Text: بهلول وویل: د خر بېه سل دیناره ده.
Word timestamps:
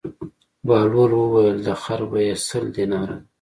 بهلول 0.67 1.11
وویل: 1.15 1.57
د 1.67 1.69
خر 1.81 2.01
بېه 2.11 2.35
سل 2.47 2.65
دیناره 2.75 3.15
ده. 3.17 3.17